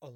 [0.00, 0.12] Assalamu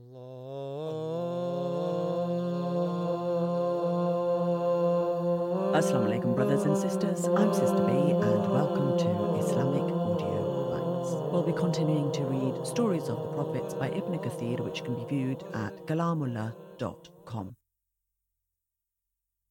[6.06, 7.27] alaikum, brothers and sisters.
[7.27, 9.08] I'm Sister B, and welcome to
[9.45, 11.32] Islamic Audio Bytes.
[11.32, 15.04] We'll be continuing to read Stories of the Prophets by Ibn Kathir, which can be
[15.06, 17.57] viewed at kalamullah.com.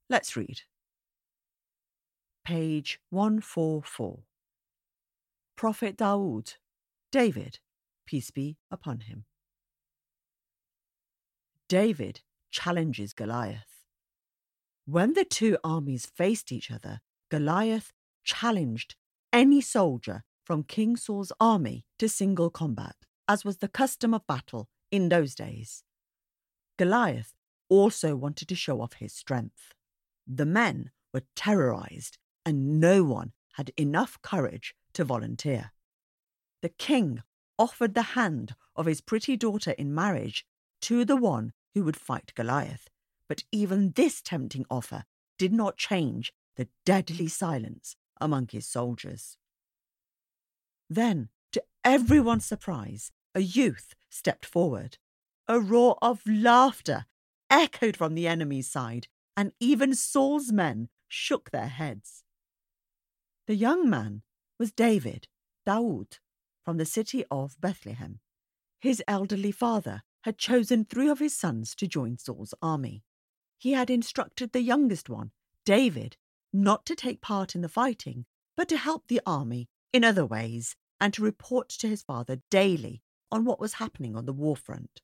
[0.09, 0.61] Let's read.
[2.45, 4.23] Page 144.
[5.57, 6.55] Prophet Dawood,
[7.11, 7.59] David,
[8.05, 9.25] peace be upon him.
[11.71, 12.19] David
[12.51, 13.85] challenges Goliath.
[14.83, 16.99] When the two armies faced each other,
[17.29, 17.93] Goliath
[18.25, 18.95] challenged
[19.31, 24.67] any soldier from King Saul's army to single combat, as was the custom of battle
[24.91, 25.85] in those days.
[26.77, 27.35] Goliath
[27.69, 29.73] also wanted to show off his strength.
[30.27, 35.71] The men were terrorized, and no one had enough courage to volunteer.
[36.61, 37.23] The king
[37.57, 40.45] offered the hand of his pretty daughter in marriage
[40.81, 42.89] to the one who would fight Goliath,
[43.27, 45.05] but even this tempting offer
[45.37, 49.37] did not change the deadly silence among his soldiers.
[50.89, 54.97] Then, to everyone's surprise, a youth stepped forward.
[55.47, 57.05] A roar of laughter
[57.49, 62.23] echoed from the enemy's side, and even Saul's men shook their heads.
[63.47, 64.23] The young man
[64.59, 65.27] was David,
[65.65, 66.19] Daoud,
[66.63, 68.19] from the city of Bethlehem.
[68.79, 73.03] His elderly father had chosen three of his sons to join Saul's army
[73.61, 75.29] he had instructed the youngest one,
[75.65, 76.17] David,
[76.51, 78.25] not to take part in the fighting,
[78.57, 83.03] but to help the army in other ways and to report to his father daily
[83.31, 85.03] on what was happening on the war front.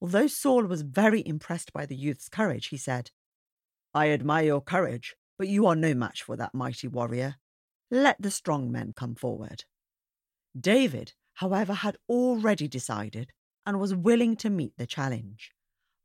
[0.00, 3.10] Although Saul was very impressed by the youth's courage, he said,
[3.92, 7.34] I admire your courage, but you are no match for that mighty warrior.
[7.90, 9.64] Let the strong men come forward.
[10.58, 13.30] David, however, had already decided
[13.70, 15.52] and was willing to meet the challenge.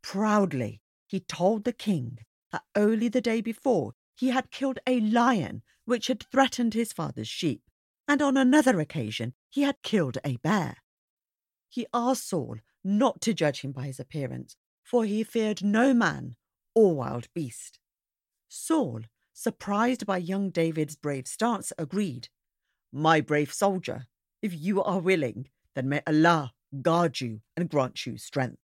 [0.03, 2.19] Proudly, he told the king
[2.51, 7.27] that only the day before he had killed a lion which had threatened his father's
[7.27, 7.63] sheep,
[8.07, 10.75] and on another occasion he had killed a bear.
[11.67, 16.35] He asked Saul not to judge him by his appearance, for he feared no man
[16.75, 17.79] or wild beast.
[18.47, 19.01] Saul,
[19.33, 22.29] surprised by young David's brave stance, agreed,
[22.91, 24.05] My brave soldier,
[24.43, 28.59] if you are willing, then may Allah guard you and grant you strength.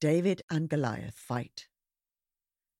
[0.00, 1.66] David and Goliath fight.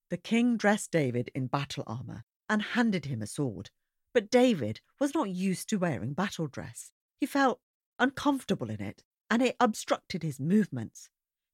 [0.09, 3.71] The king dressed David in battle armour and handed him a sword,
[4.13, 6.93] but David was not used to wearing battle dress.
[7.19, 7.61] He felt
[7.99, 11.09] uncomfortable in it, and it obstructed his movements.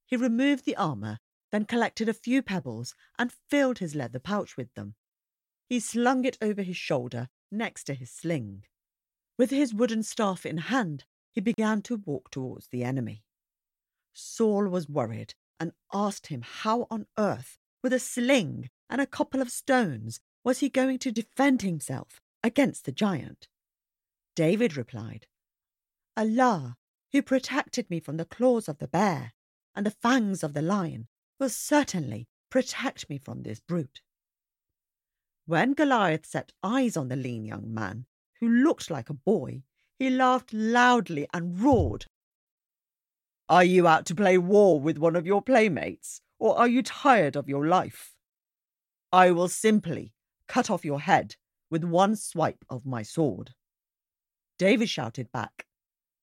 [0.05, 1.19] He removed the armour,
[1.51, 4.95] then collected a few pebbles and filled his leather pouch with them.
[5.67, 8.63] He slung it over his shoulder next to his sling.
[9.37, 13.23] With his wooden staff in hand, he began to walk towards the enemy.
[14.13, 19.41] Saul was worried and asked him how on earth, with a sling and a couple
[19.41, 23.47] of stones, was he going to defend himself against the giant.
[24.35, 25.27] David replied,
[26.15, 26.77] Allah,
[27.11, 29.33] who protected me from the claws of the bear
[29.75, 31.07] and the fangs of the lion,
[31.39, 34.01] will certainly protect me from this brute.
[35.45, 38.05] When Goliath set eyes on the lean young man,
[38.39, 39.63] who looked like a boy,
[39.99, 42.05] he laughed loudly and roared,
[43.49, 47.37] are you out to play war with one of your playmates, or are you tired
[47.37, 48.13] of your life?
[49.13, 50.11] I will simply
[50.47, 51.35] cut off your head
[51.69, 53.53] with one swipe of my sword.
[54.59, 55.65] David shouted back,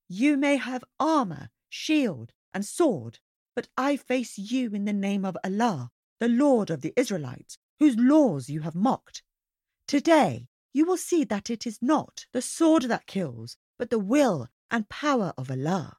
[0.06, 3.20] You may have armour, shield, and sword,
[3.56, 7.96] but I face you in the name of Allah, the Lord of the Israelites, whose
[7.96, 9.22] laws you have mocked.
[9.88, 14.48] Today you will see that it is not the sword that kills, but the will
[14.70, 15.96] and power of Allah.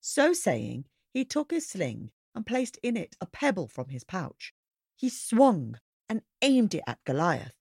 [0.00, 4.52] So saying, he took his sling and placed in it a pebble from his pouch.
[4.96, 7.54] He swung and aimed it at Goliath.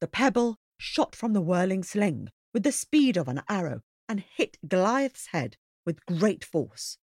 [0.00, 4.58] The pebble shot from the whirling sling with the speed of an arrow and hit
[4.66, 6.98] Goliath's head with great force.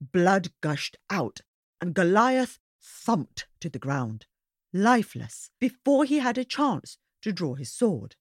[0.00, 1.40] Blood gushed out,
[1.80, 4.26] and Goliath thumped to the ground,
[4.72, 8.16] lifeless, before he had a chance to draw his sword.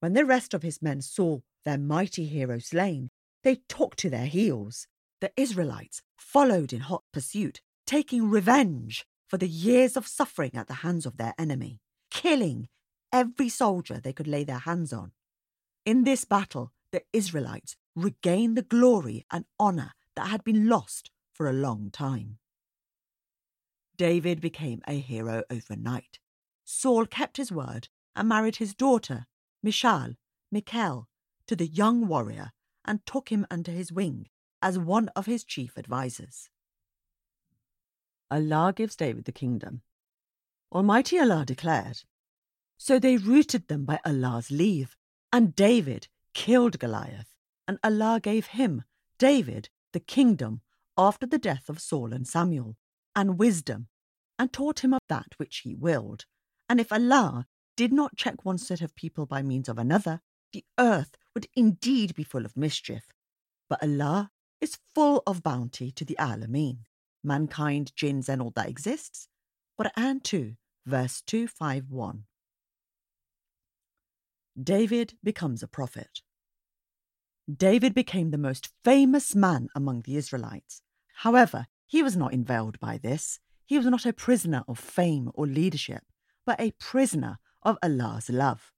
[0.00, 3.10] When the rest of his men saw their mighty hero slain,
[3.42, 4.86] they took to their heels.
[5.20, 10.74] The Israelites followed in hot pursuit, taking revenge for the years of suffering at the
[10.74, 11.80] hands of their enemy,
[12.10, 12.68] killing
[13.12, 15.12] every soldier they could lay their hands on.
[15.84, 21.48] In this battle, the Israelites regained the glory and honour that had been lost for
[21.48, 22.38] a long time.
[23.96, 26.18] David became a hero overnight.
[26.64, 29.26] Saul kept his word and married his daughter,
[29.62, 30.14] Michal,
[30.50, 31.08] Michal,
[31.50, 32.52] to the young warrior
[32.84, 34.28] and took him under his wing
[34.62, 36.48] as one of his chief advisers.
[38.30, 39.82] Allah gives David the kingdom.
[40.70, 42.02] Almighty Allah declared,
[42.78, 44.94] So they routed them by Allah's leave,
[45.32, 47.34] and David killed Goliath,
[47.66, 48.84] and Allah gave him,
[49.18, 50.60] David, the kingdom
[50.96, 52.76] after the death of Saul and Samuel,
[53.16, 53.88] and wisdom,
[54.38, 56.26] and taught him of that which he willed.
[56.68, 60.20] And if Allah did not check one set of people by means of another,
[60.52, 63.04] the earth would indeed be full of mischief.
[63.68, 64.30] But Allah
[64.60, 66.80] is full of bounty to the Alameen,
[67.22, 69.28] mankind, jinns, and all that exists.
[69.80, 70.54] Quran 2,
[70.86, 72.24] verse 251.
[74.62, 76.20] David becomes a prophet.
[77.50, 80.82] David became the most famous man among the Israelites.
[81.14, 83.40] However, he was not inveigled by this.
[83.64, 86.02] He was not a prisoner of fame or leadership,
[86.44, 88.72] but a prisoner of Allah's love.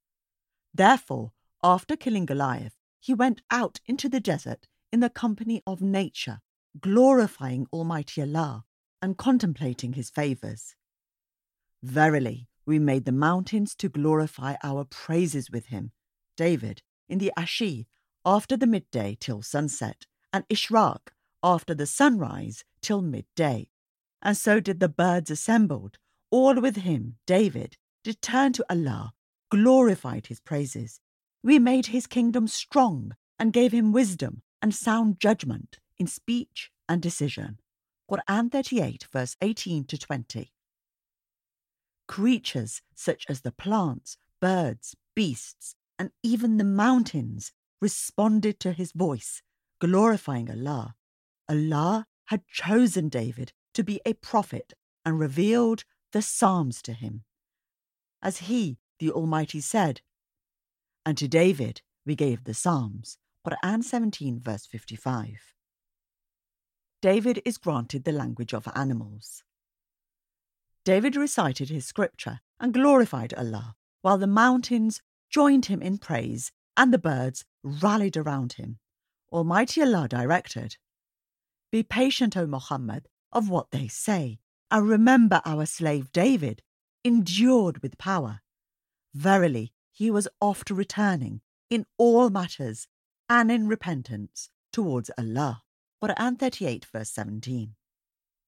[0.74, 6.40] Therefore, after killing Goliath, he went out into the desert in the company of nature,
[6.80, 8.64] glorifying Almighty Allah
[9.00, 10.76] and contemplating His favours.
[11.82, 15.90] Verily, we made the mountains to glorify our praises with him.
[16.36, 17.86] David, in the Ashi,
[18.24, 21.08] after the midday till sunset, and Ishraq,
[21.42, 23.68] after the sunrise till midday.
[24.22, 25.98] And so did the birds assembled,
[26.30, 29.12] all with him, David, did turn to Allah,
[29.50, 31.00] glorified his praises.
[31.42, 37.02] We made his kingdom strong, and gave him wisdom and sound judgment in speech and
[37.02, 37.58] decision.
[38.08, 40.52] Quran 38, verse 18 to 20.
[42.06, 49.42] Creatures such as the plants, birds, beasts, and even the mountains responded to his voice,
[49.80, 50.94] glorifying Allah.
[51.48, 54.74] Allah had chosen David to be a prophet
[55.04, 57.24] and revealed the Psalms to him.
[58.22, 60.00] As he, the Almighty, said,
[61.04, 63.18] And to David we gave the Psalms.
[63.46, 65.54] Quran 17, verse 55.
[67.00, 69.42] David is granted the language of animals.
[70.84, 76.92] David recited his scripture and glorified Allah, while the mountains joined him in praise and
[76.92, 78.78] the birds rallied around him.
[79.32, 80.76] Almighty Allah directed,
[81.70, 84.38] Be patient, O Muhammad, of what they say,
[84.70, 86.62] and remember our slave David,
[87.04, 88.40] endured with power.
[89.14, 91.40] Verily, he was oft returning
[91.70, 92.88] in all matters
[93.28, 95.62] and in repentance towards Allah.
[96.02, 97.74] Quran 38, verse 17.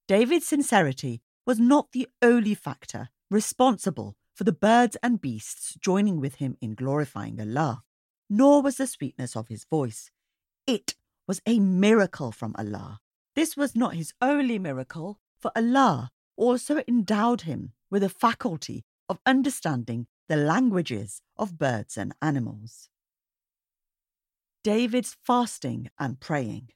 [0.07, 6.35] David's sincerity was not the only factor responsible for the birds and beasts joining with
[6.35, 7.83] him in glorifying Allah,
[8.29, 10.11] nor was the sweetness of his voice.
[10.67, 10.95] It
[11.27, 12.99] was a miracle from Allah.
[13.35, 19.19] This was not his only miracle, for Allah also endowed him with a faculty of
[19.25, 22.89] understanding the languages of birds and animals.
[24.63, 26.69] David's fasting and praying.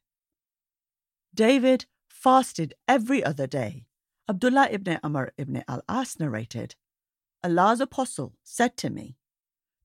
[1.34, 3.86] David fasted every other day
[4.30, 6.76] Abdullah ibn Amr ibn al As narrated
[7.44, 9.18] Allah's apostle said to me,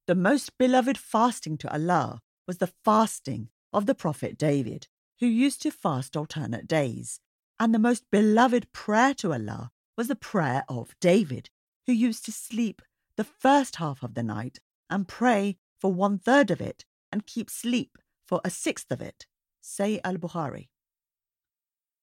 [0.07, 4.89] The most beloved fasting to Allah was the fasting of the Prophet David,
[5.21, 7.21] who used to fast alternate days,
[7.59, 11.49] and the most beloved prayer to Allah was the prayer of David,
[11.87, 12.83] who used to sleep
[13.17, 14.59] the first half of the night
[14.91, 19.27] and pray for one third of it and keep sleep for a sixth of it.
[19.63, 20.69] Sahih al Bukhari.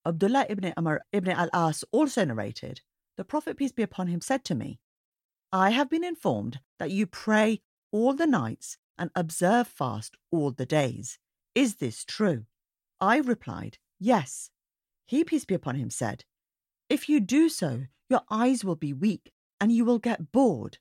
[0.05, 2.81] Abdullah ibn Amr ibn al As also narrated,
[3.17, 4.79] The Prophet, peace be upon him, said to me,
[5.51, 10.65] I have been informed that you pray all the nights and observe fast all the
[10.65, 11.19] days.
[11.53, 12.45] Is this true?
[12.99, 14.49] I replied, Yes.
[15.07, 16.23] He, peace be upon him, said,
[16.89, 20.77] If you do so, your eyes will be weak and you will get bored.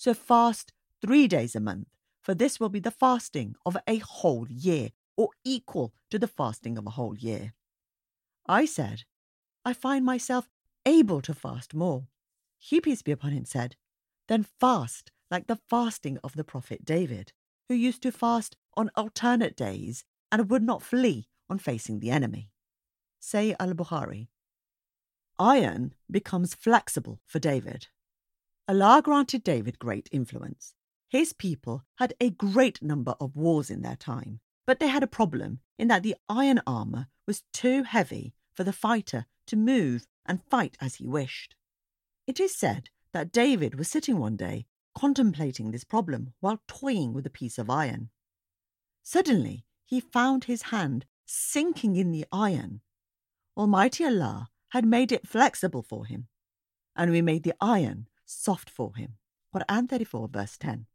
[0.00, 1.88] So fast three days a month,
[2.22, 6.78] for this will be the fasting of a whole year, or equal to the fasting
[6.78, 7.52] of a whole year.
[8.46, 9.02] I said,
[9.62, 10.48] I find myself
[10.86, 12.06] able to fast more.
[12.58, 13.76] He, peace be upon him, said,
[14.26, 17.34] Then fast like the fasting of the prophet David,
[17.68, 22.48] who used to fast on alternate days and would not flee on facing the enemy.
[23.20, 24.28] Sahih al Bukhari.
[25.38, 27.88] Iron becomes flexible for David.
[28.70, 30.76] Allah granted David great influence.
[31.08, 35.08] His people had a great number of wars in their time, but they had a
[35.08, 40.44] problem in that the iron armour was too heavy for the fighter to move and
[40.48, 41.56] fight as he wished.
[42.28, 47.26] It is said that David was sitting one day contemplating this problem while toying with
[47.26, 48.10] a piece of iron.
[49.02, 52.82] Suddenly, he found his hand sinking in the iron.
[53.56, 56.28] Almighty Allah had made it flexible for him,
[56.94, 59.16] and we made the iron soft for him.
[59.54, 60.86] Quran 34, verse 10.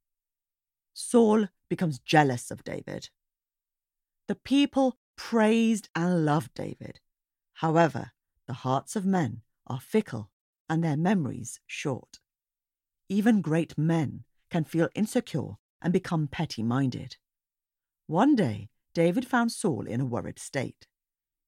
[0.93, 3.09] Saul becomes jealous of David.
[4.27, 6.99] The people praised and loved David.
[7.55, 8.11] However,
[8.47, 10.31] the hearts of men are fickle
[10.69, 12.19] and their memories short.
[13.09, 17.17] Even great men can feel insecure and become petty minded.
[18.07, 20.87] One day, David found Saul in a worried state.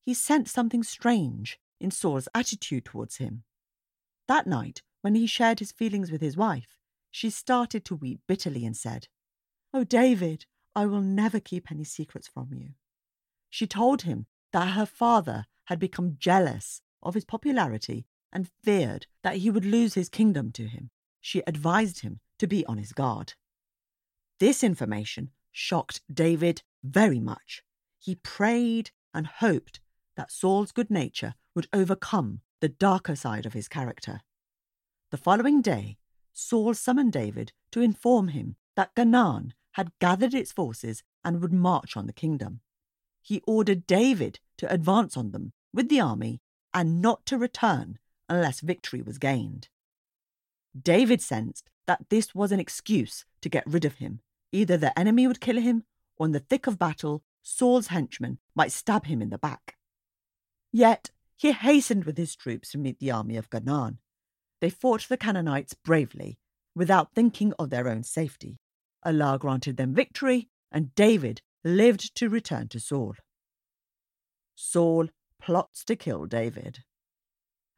[0.04, 3.44] He sensed something strange in Saul's attitude towards him.
[4.28, 6.78] That night, when he shared his feelings with his wife,
[7.12, 9.08] she started to weep bitterly and said,
[9.74, 12.72] Oh, David, I will never keep any secrets from you.
[13.50, 19.38] She told him that her father had become jealous of his popularity and feared that
[19.38, 20.90] he would lose his kingdom to him.
[21.22, 23.34] She advised him to be on his guard.
[24.40, 27.64] This information shocked David very much.
[27.98, 29.80] He prayed and hoped
[30.16, 34.22] that Saul's good nature would overcome the darker side of his character.
[35.10, 35.98] The following day,
[36.34, 41.96] Saul summoned David to inform him that Canaan had gathered its forces and would march
[41.96, 42.60] on the kingdom.
[43.22, 46.42] He ordered David to advance on them with the army
[46.74, 49.70] and not to return unless victory was gained.
[50.80, 54.20] David sensed that this was an excuse to get rid of him.
[54.52, 55.86] Either the enemy would kill him,
[56.18, 59.78] or in the thick of battle, Saul's henchmen might stab him in the back.
[60.72, 64.00] Yet he hastened with his troops to meet the army of Canaan.
[64.60, 66.40] They fought the Canaanites bravely,
[66.76, 68.60] without thinking of their own safety.
[69.04, 73.16] Allah granted them victory, and David lived to return to Saul.
[74.56, 75.10] Saul
[75.40, 76.80] plots to kill David.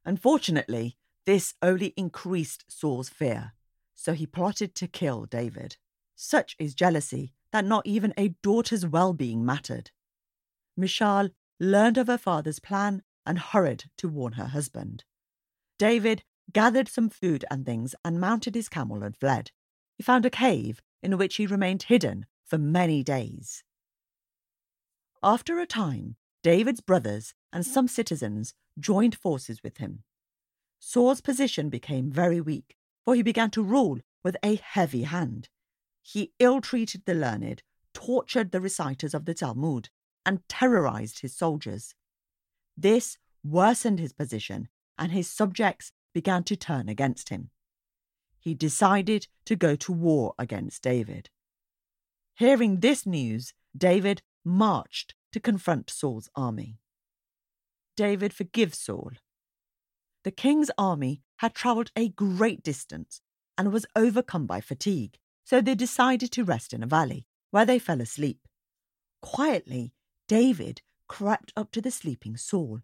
[0.06, 3.54] Unfortunately, this only increased Saul's fear,
[3.94, 5.78] so he plotted to kill David.
[6.16, 9.92] Such is jealousy that not even a daughter's well being mattered.
[10.78, 15.04] Michal learned of her father's plan and hurried to warn her husband.
[15.78, 19.52] David gathered some food and things and mounted his camel and fled.
[19.98, 23.64] He found a cave in which he remained hidden for many days.
[25.22, 30.04] After a time, David's brothers and some citizens joined forces with him.
[30.80, 35.50] Saul's position became very weak, for he began to rule with a heavy hand.
[36.02, 37.64] He ill treated the learned,
[37.94, 39.90] tortured the reciters of the Talmud,
[40.26, 41.96] and terrorized his soldiers.
[42.78, 47.50] This worsened his position, and his subjects began to turn against him.
[48.40, 51.30] He decided to go to war against David.
[52.36, 56.80] Hearing this news, David marched to confront Saul's army.
[57.98, 59.12] David forgives Saul.
[60.24, 63.22] The king's army had travelled a great distance
[63.58, 67.80] and was overcome by fatigue, so they decided to rest in a valley, where they
[67.80, 68.48] fell asleep.
[69.22, 69.94] Quietly,
[70.28, 72.80] David crept up to the sleeping Saul,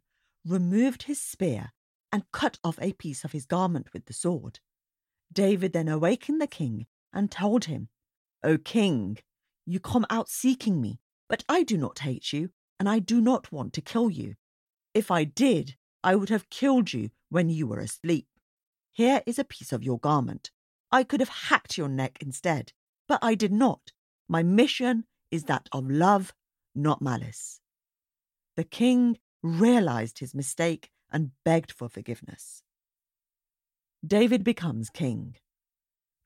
[0.46, 1.72] removed his spear,
[2.16, 4.62] and cut off a piece of his garment with the sword.
[5.34, 7.90] David then awakened the king and told him,
[8.42, 9.18] O king,
[9.66, 13.52] you come out seeking me, but I do not hate you, and I do not
[13.52, 14.36] want to kill you.
[14.94, 18.28] If I did, I would have killed you when you were asleep.
[18.94, 20.52] Here is a piece of your garment.
[20.94, 22.72] I could have hacked your neck instead,
[23.10, 23.92] but I did not.
[24.30, 26.34] My mission is that of love,
[26.74, 27.60] not malice.
[28.56, 32.64] The king realized his mistake and begged for forgiveness.
[34.06, 35.36] David becomes king.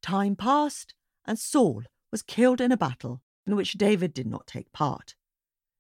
[0.02, 0.94] Time passed,
[1.26, 5.16] and Saul was killed in a battle in which David did not take part.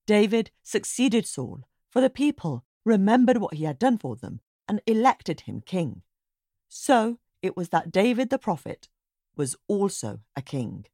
[0.05, 5.41] David succeeded Saul, for the people remembered what he had done for them and elected
[5.41, 6.01] him king.
[6.67, 8.89] So it was that David the prophet
[9.35, 10.85] was also a king.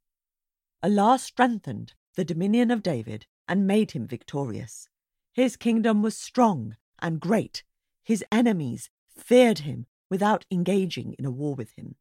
[0.84, 4.88] Allah strengthened the dominion of David and made him victorious.
[5.34, 7.64] His kingdom was strong and great.
[8.06, 11.96] His enemies feared him without engaging in a war with him.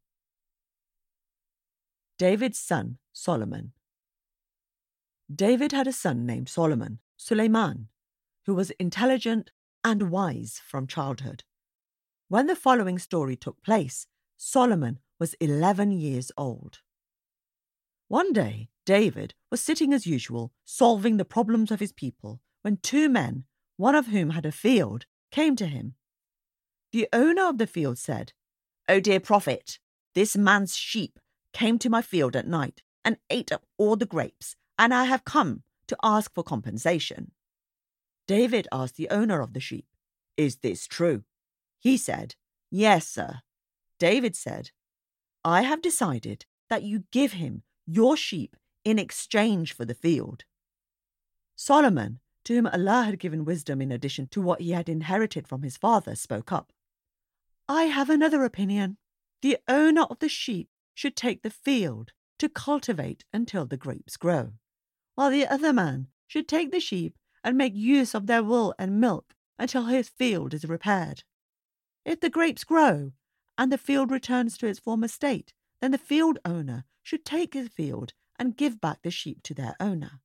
[2.19, 3.73] David's son, Solomon.
[5.33, 7.87] David had a son named Solomon, Suleiman,
[8.45, 9.51] who was intelligent
[9.83, 11.43] and wise from childhood.
[12.27, 14.05] When the following story took place,
[14.37, 16.81] Solomon was 11 years old.
[18.07, 23.09] One day, David was sitting as usual, solving the problems of his people, when two
[23.09, 23.45] men,
[23.77, 25.95] one of whom had a field, came to him.
[26.93, 28.31] The owner of the field said,
[28.87, 29.79] O dear prophet,
[30.13, 31.19] this man's sheep
[31.51, 35.25] came to my field at night and ate up all the grapes, and I have
[35.25, 37.31] come to ask for compensation.
[38.27, 39.87] David asked the owner of the sheep,
[40.37, 41.23] Is this true?
[41.79, 42.35] He said,
[42.71, 43.41] Yes, sir.
[43.99, 44.71] David said,
[45.43, 50.45] I have decided that you give him your sheep in exchange for the field.
[51.57, 55.63] Solomon, to whom Allah had given wisdom in addition to what he had inherited from
[55.63, 56.71] his father, spoke up.
[57.67, 58.97] I have another opinion.
[59.41, 64.53] The owner of the sheep should take the field to cultivate until the grapes grow,
[65.15, 68.99] while the other man should take the sheep and make use of their wool and
[68.99, 71.23] milk until his field is repaired.
[72.03, 73.11] If the grapes grow
[73.57, 77.69] and the field returns to its former state, then the field owner should take his
[77.69, 80.19] field and give back the sheep to their owner.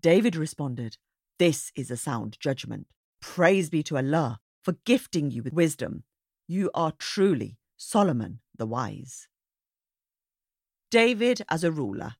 [0.00, 0.98] David responded,
[1.38, 2.86] This is a sound judgment.
[3.20, 6.04] Praise be to Allah for gifting you with wisdom.
[6.46, 9.28] You are truly Solomon the wise.
[10.90, 12.16] David as a ruler.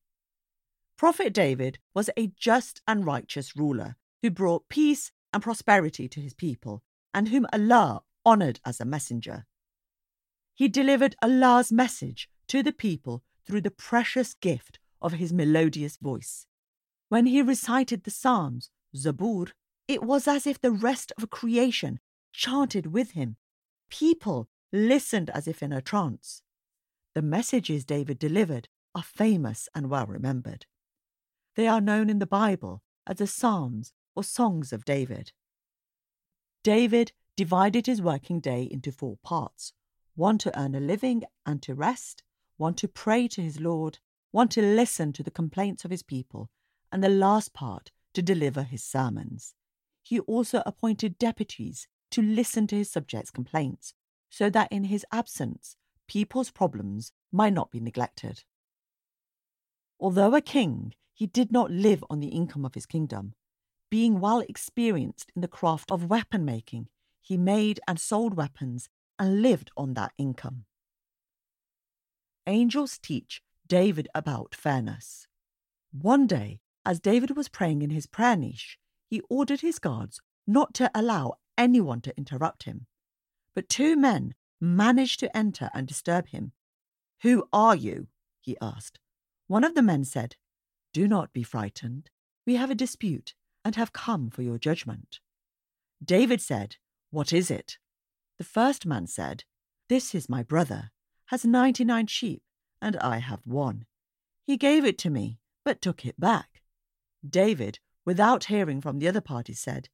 [0.96, 6.34] Prophet David was a just and righteous ruler who brought peace and prosperity to his
[6.34, 9.46] people and whom Allah honoured as a messenger.
[10.54, 16.46] He delivered Allah's message to the people through the precious gift of his melodious voice.
[17.08, 19.52] When he recited the Psalms, Zabur,
[19.88, 21.98] it was as if the rest of creation
[22.32, 23.36] chanted with him.
[23.90, 26.42] People listened as if in a trance.
[27.14, 30.66] The messages David delivered are famous and well remembered.
[31.56, 35.32] They are known in the Bible as the Psalms or Songs of David.
[36.62, 39.72] David divided his working day into four parts
[40.14, 42.22] one to earn a living and to rest,
[42.58, 43.98] one to pray to his Lord,
[44.30, 46.50] one to listen to the complaints of his people,
[46.90, 49.54] and the last part to deliver his sermons.
[50.02, 53.94] He also appointed deputies to listen to his subjects' complaints,
[54.30, 55.76] so that in his absence
[56.08, 58.44] people's problems might not be neglected.
[59.98, 63.34] Although a king, he did not live on the income of his kingdom.
[63.90, 66.88] Being well experienced in the craft of weapon making,
[67.20, 68.88] he made and sold weapons
[69.18, 70.64] and lived on that income.
[72.46, 75.28] Angels teach David about fairness.
[75.92, 80.74] One day, as David was praying in his prayer niche, he ordered his guards not
[80.74, 82.86] to allow anyone to interrupt him.
[83.54, 86.52] But two men managed to enter and disturb him.
[87.22, 88.08] Who are you?
[88.40, 88.98] he asked.
[89.46, 90.36] One of the men said,
[90.92, 92.10] Do not be frightened.
[92.46, 93.34] We have a dispute
[93.64, 95.20] and have come for your judgment.
[96.04, 96.76] David said,
[97.10, 97.78] What is it?
[98.38, 99.44] The first man said,
[99.88, 100.90] This is my brother,
[101.26, 102.42] has ninety nine sheep,
[102.80, 103.86] and I have one.
[104.44, 106.51] He gave it to me, but took it back.
[107.28, 109.88] David, without hearing from the other party, said,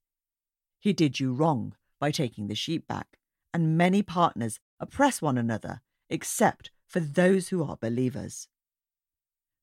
[0.78, 3.18] He did you wrong by taking the sheep back,
[3.52, 8.48] and many partners oppress one another, except for those who are believers.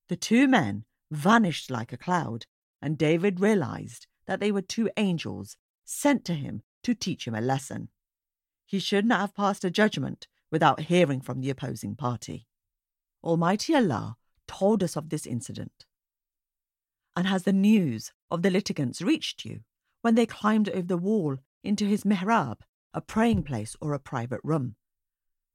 [0.08, 2.46] The two men vanished like a cloud,
[2.80, 7.40] and David realized that they were two angels sent to him to teach him a
[7.40, 7.88] lesson.
[8.64, 12.46] He should not have passed a judgment without hearing from the opposing party.
[13.22, 15.85] Almighty Allah told us of this incident.
[17.16, 19.60] And has the news of the litigants reached you
[20.02, 22.58] when they climbed over the wall into his mihrab,
[22.92, 24.76] a praying place or a private room?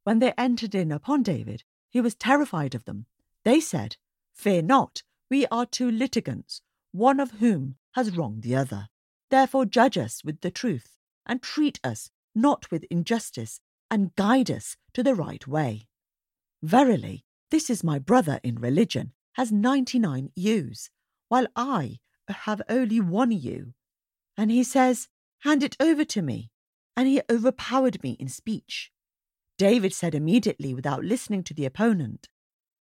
[0.03, 3.05] When they entered in upon David, he was terrified of them.
[3.45, 3.97] They said,
[4.33, 8.87] Fear not, we are two litigants, one of whom has wronged the other.
[9.29, 14.77] Therefore judge us with the truth, and treat us not with injustice, and guide us
[14.93, 15.87] to the right way.
[16.63, 20.89] Verily, this is my brother in religion, has ninety nine ewes,
[21.31, 23.73] while I have only one ewe.
[24.35, 25.07] And he says,
[25.39, 26.51] Hand it over to me.
[26.97, 28.91] And he overpowered me in speech.
[29.57, 32.27] David said immediately, without listening to the opponent,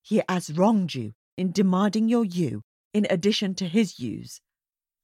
[0.01, 4.41] He has wronged you in demanding your ewe in addition to his ewes.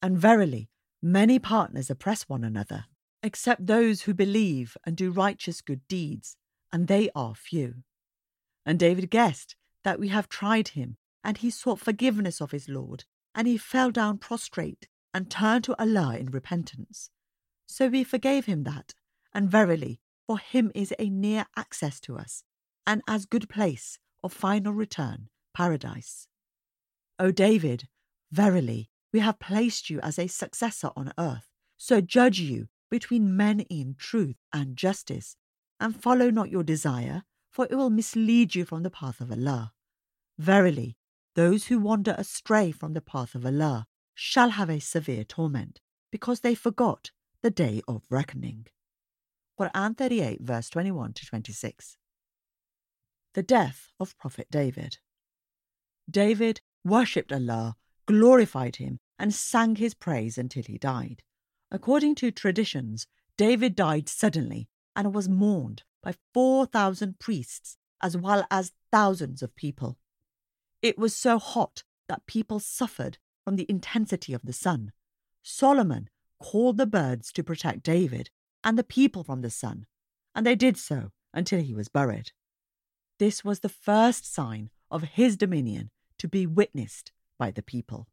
[0.02, 2.86] And verily, many partners oppress one another,
[3.22, 6.36] except those who believe and do righteous good deeds,
[6.74, 7.84] and they are few.
[8.66, 13.06] And David guessed that we have tried him, and he sought forgiveness of his Lord,
[13.36, 17.10] and he fell down prostrate and turned to Allah in repentance.
[17.68, 18.96] So we forgave him that,
[19.34, 22.44] and verily, for him is a near access to us,
[22.88, 26.28] and as good place of final return, paradise.
[27.20, 27.88] O David,
[28.32, 33.62] verily, we have placed you as a successor on earth, so judge you between men
[33.62, 35.36] in truth and justice,
[35.80, 39.74] and follow not your desire, for it will mislead you from the path of Allah.
[40.38, 40.98] Verily,
[41.36, 46.40] those who wander astray from the path of Allah shall have a severe torment, because
[46.40, 48.68] they forgot the day of reckoning.
[49.60, 51.98] Quran 38, verse 21 to 26.
[53.34, 54.98] The death of Prophet David.
[56.10, 61.22] David worshipped Allah, glorified him, and sang his praise until he died.
[61.70, 68.72] According to traditions, David died suddenly and was mourned by 4,000 priests as well as
[68.92, 69.98] thousands of people.
[70.82, 74.92] It was so hot that people suffered from the intensity of the sun.
[75.44, 76.10] Solomon
[76.40, 78.30] called the birds to protect David
[78.64, 79.86] and the people from the sun,
[80.34, 82.32] and they did so until he was buried.
[83.20, 88.08] This was the first sign of his dominion to be witnessed by the people.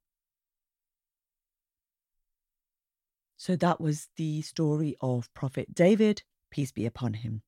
[3.36, 7.42] So that was the story of Prophet David, peace be upon him.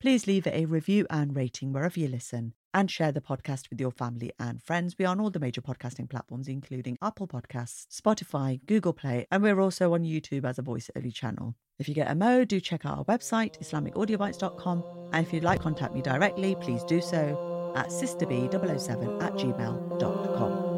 [0.00, 3.90] Please leave a review and rating wherever you listen and share the podcast with your
[3.90, 4.96] family and friends.
[4.98, 9.42] We are on all the major podcasting platforms, including Apple Podcasts, Spotify, Google Play, and
[9.42, 11.54] we're also on YouTube as a voice only channel.
[11.78, 15.10] If you get a mo, do check out our website, IslamicAudioBytes.com.
[15.12, 20.76] And if you'd like to contact me directly, please do so at sisterb007 at gmail.com.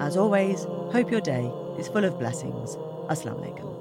[0.00, 1.44] As always, hope your day
[1.78, 2.76] is full of blessings.
[3.08, 3.71] Assalamu alaikum.